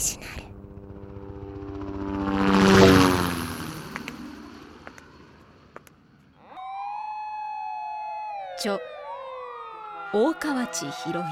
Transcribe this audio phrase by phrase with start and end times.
[0.00, 0.50] ジナル
[8.58, 8.78] 著
[10.12, 11.24] 大河内博い。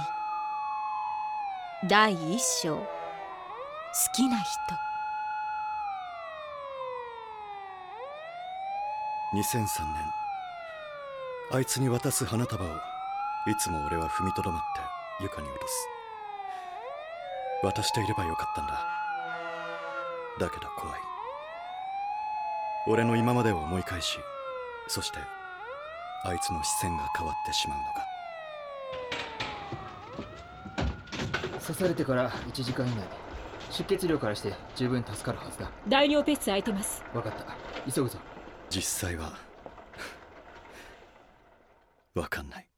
[1.88, 2.76] 第一章。
[2.76, 2.84] 好
[4.14, 4.50] きな人。
[9.34, 10.18] 2003年。
[11.52, 12.68] あいつに渡す花束を
[13.46, 14.62] いつも俺は踏みとどまっ
[15.18, 15.97] て床に落とす
[17.62, 18.86] 渡していればよかったんだ。
[20.38, 21.00] だけど怖い。
[22.86, 24.18] 俺の今までを思い返し
[24.86, 25.18] そして
[26.24, 28.08] あいつの視線が変わってしまうのが。
[31.60, 33.04] 刺されてから1時間以内
[33.70, 35.70] 出血量からして十分助かるはずだ。
[35.86, 37.04] 大尿ペス空いてます。
[37.12, 37.92] 分かった。
[37.92, 38.18] 急ぐぞ。
[38.70, 39.32] 実際は
[42.14, 42.68] わかんない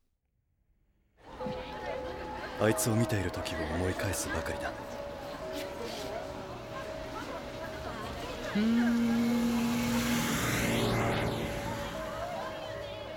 [2.62, 4.70] あいつを見ている時を思い返すばかりだ。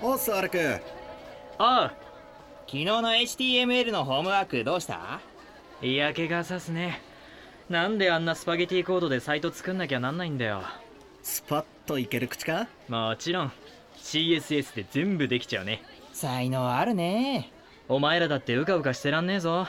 [0.00, 0.58] おっすアルク
[1.58, 1.90] おう
[2.66, 5.20] 昨日の HTML のホームワークどうした？
[5.82, 7.02] 嫌気がさすね。
[7.68, 10.62] なんであんなスパゲティコードでサイト作んなきゃなんないんだよ。
[11.22, 12.68] スパッといける口か？
[12.88, 13.52] もちろん。
[13.98, 15.82] CSS で全部できちゃうね。
[16.12, 17.50] 才能あるね
[17.86, 19.66] お前らだってうかうかしてらんねえぞ。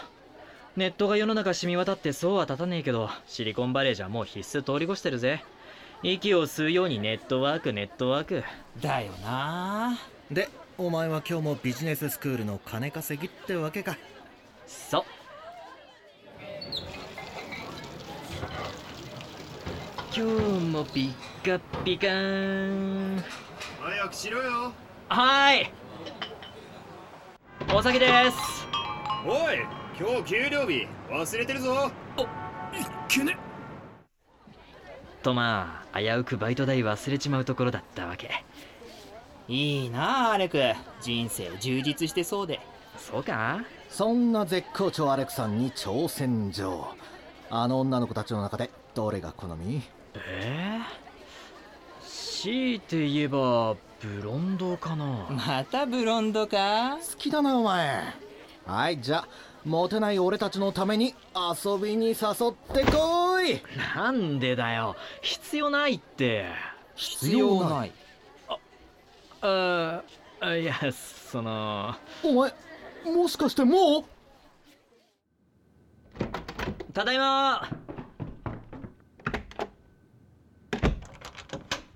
[0.77, 5.43] ネットが世の中染み渡ってそうは立たねえけどシリコンバレーじゃもう必須通り越してるぜ。
[6.03, 8.43] 息を吸うようにネットワークネットワーク。
[8.81, 9.97] だよな。
[10.31, 13.97] でお前は今日もビジネススクールの金稼ぎってわけか。
[14.65, 15.03] そう。
[20.17, 23.23] 今日もピッカピカーン。
[23.81, 24.71] 早くしろよ。
[25.09, 25.84] はーい
[27.73, 28.67] お酒です。
[29.25, 29.57] おい
[29.99, 31.91] 今日給料日忘れてるぞ。
[35.23, 38.45] とまあ危うくバイト代忘れちまうところだったわけ。
[39.47, 40.61] いいなアレク。
[41.01, 42.59] 人生充実してそうで。
[42.97, 43.61] そうか？
[43.89, 46.87] そんな絶好調アレクさんに挑戦状。
[47.49, 49.81] あの女の子たちの中でどれが好み？
[50.15, 55.27] えー、強いて言えばブロンドかな？
[55.29, 56.97] またブロンドか？
[56.99, 58.01] 好きだなお前。
[58.65, 59.27] はいじゃあ
[59.63, 62.15] モテない俺たちのために遊びに誘っ
[62.73, 63.61] てこい。
[63.95, 64.95] なんでだよ。
[65.21, 66.45] 必要ないって。
[66.95, 67.91] 必要ない。
[69.41, 70.01] あ
[70.39, 70.73] あいや
[71.31, 71.95] その。
[72.23, 72.53] お前
[73.05, 74.03] もしかしてもう？
[76.93, 77.67] ただいま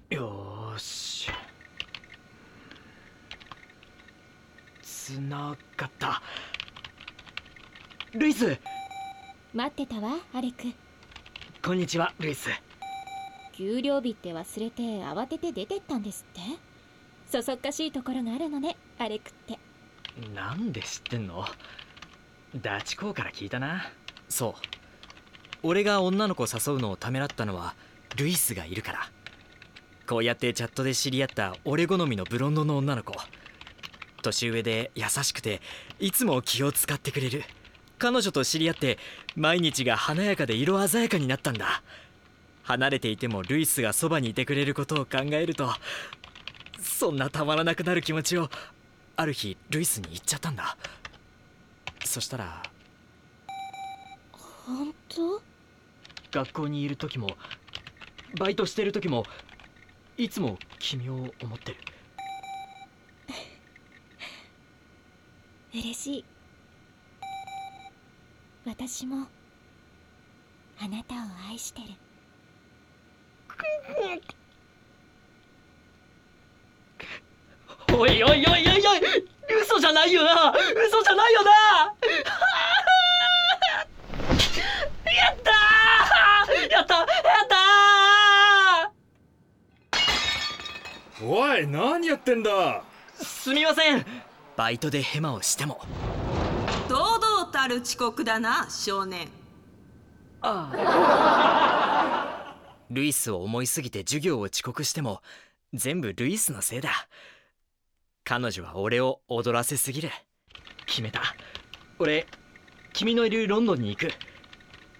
[0.09, 1.31] よーし
[4.81, 6.21] つながった。
[8.13, 8.57] ルイス。
[9.53, 10.63] 待ってたわアレク。
[11.63, 12.49] こんにちはルイス。
[13.53, 16.41] 給料日って忘れて慌てて出てったんですって？
[17.29, 19.59] そそっかしいところがあるのねアレクって。
[20.33, 21.45] なんで知ってんの？
[22.55, 23.91] ダチ公から聞いたな。
[24.29, 24.53] そう。
[25.61, 27.75] 俺が女の子誘うのをためらったのは
[28.15, 29.11] ルイスがいるから。
[30.07, 33.13] こうやってチャットで知り合った俺好みのブロンドの女の子
[34.21, 35.61] 年上で優しくて
[35.99, 37.43] いつも気を使ってくれる。
[37.97, 38.97] 彼女と知り合って
[39.35, 41.83] 毎日が華やかで色鮮やかになったんだ。
[42.63, 45.69] 離れていてもルイスがそばにいてくれることを考えると
[46.79, 48.49] そんなたまらなくなる気持ちを
[49.15, 50.77] ある日ルイスに言っちゃったんだ。
[52.05, 52.63] そしたら
[54.65, 55.41] 本当？
[56.31, 57.27] 学校にいる時も
[58.37, 59.25] バイトしてる時も
[60.15, 61.77] いつも君を思ってる
[65.73, 66.25] 嬉しい。
[68.65, 69.27] 私も
[70.81, 71.17] あなたを
[71.49, 71.87] 愛してる。
[77.91, 78.59] おいおいおいおいおい
[79.61, 80.53] 嘘じゃないよな。
[80.87, 81.51] 嘘じゃないよな。
[85.11, 86.69] やったー。
[86.71, 87.05] やったやっ
[87.47, 87.59] た
[91.23, 92.81] おい何やってんだ。
[93.19, 94.05] ーすみません
[94.59, 95.79] バイトでヘマをしても。
[96.89, 99.29] 堂々たる遅刻だな少年。
[102.91, 105.21] ルイスを思いすぎて授業を遅刻しても
[105.73, 106.91] 全部ルイスのせいだ。
[108.25, 110.11] 彼女は俺を踊らせすぎる。
[110.85, 111.21] 決めた。
[111.97, 112.27] 俺
[112.91, 114.11] 君のいるロンドンに行く。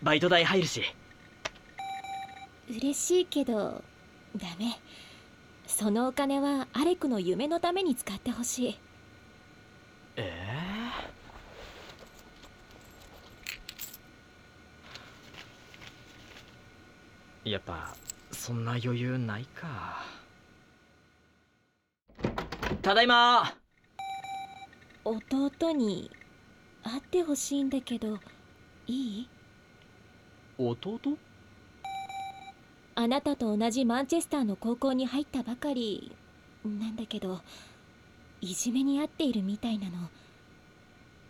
[0.02, 0.84] バイト代入るし。
[2.70, 3.84] 嬉しいけど
[4.38, 4.80] ダメ。
[5.68, 8.80] そのお金はアレクの夢のために使ってほしい
[10.22, 10.34] え
[17.46, 17.96] やっぱ
[18.32, 20.04] そんな余裕ないか。
[22.82, 23.56] ただいま。
[25.06, 26.12] 弟に
[26.84, 28.20] 会ってほしいんだけど
[28.88, 29.30] いい？
[30.58, 31.00] 弟？
[32.96, 36.12] あなたと同じマンチェスターの高校に入ったばかり
[36.66, 37.40] なんだけど
[38.42, 40.10] いじめに遭っているみたいなの。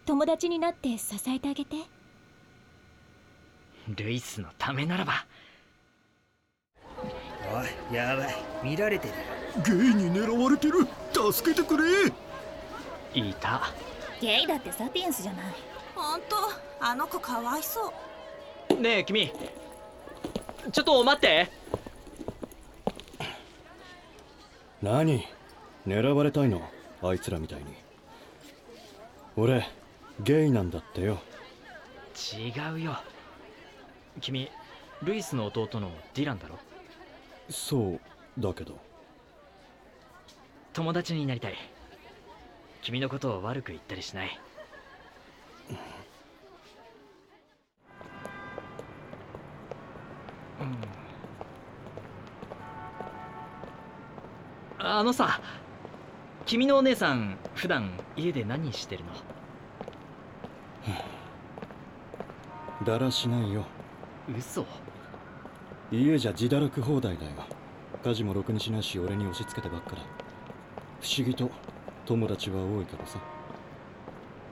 [0.05, 1.75] 友達になって支えてあげて。
[3.95, 5.25] ルイスのためならば。
[7.51, 8.35] おいやばい。
[8.63, 9.13] 見られてる。
[9.65, 10.87] ゲイに狙われてる。
[11.31, 11.83] 助けてくれ。
[13.15, 13.61] いた。
[14.21, 15.53] ゲイだってサピエンスじゃない。
[15.95, 16.35] ほんと
[16.79, 17.91] あの子かわいそ
[18.69, 18.79] う。
[18.79, 19.31] ねえ君。
[20.71, 21.49] ちょっと待って。
[24.83, 25.25] 何？
[25.87, 26.61] 狙われたいの？
[27.01, 27.65] あいつらみたいに。
[29.35, 29.65] 俺
[30.19, 31.19] ゲイなんだってよ。
[32.33, 32.97] 違うよ。
[34.19, 34.49] 君
[35.01, 36.57] ルイスの弟のディランだろ？
[37.49, 38.01] そう
[38.37, 38.77] だけど。
[40.73, 41.55] 友達になりたい。
[42.81, 44.39] 君のことを悪く言ったりしない。
[54.81, 55.39] あのさ
[56.49, 59.03] 君のお姉さん普段家で何してる
[62.81, 62.81] の？
[62.83, 63.63] だらしないよ。
[64.35, 64.65] 嘘。
[65.91, 67.33] 家じゃ自堕落放題だよ。
[68.03, 69.97] 家事もろくにしないし俺に押し付けてばっかだ。
[70.99, 71.51] 不思議と
[72.07, 73.19] 友達は多いからさ。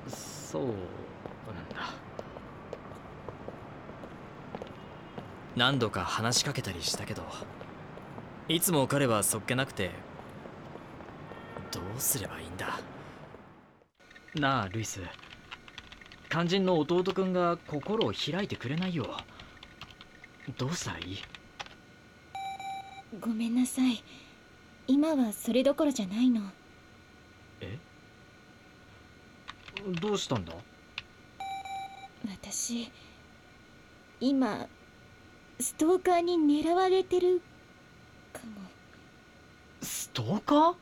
[0.08, 0.78] そうなんだ。
[5.56, 7.24] 何度か話しかけたりしたけど
[8.48, 10.07] いつも彼はそっけなくてど
[11.98, 12.80] うすればいいんだ？
[14.36, 15.02] なあルイス。
[16.30, 19.06] 肝心の弟くんが心を開いてくれないよ
[20.58, 21.18] どうしたらいい？
[23.20, 24.04] ごめんなさい。
[24.88, 26.42] 今はそれどころじゃないの。
[27.62, 27.78] え？
[30.02, 30.54] どうしたんだ？
[32.30, 32.92] 私
[34.20, 34.68] 今
[35.60, 37.42] ストーカーに狙われてる
[38.34, 38.62] かも。
[39.82, 40.76] ストーカー？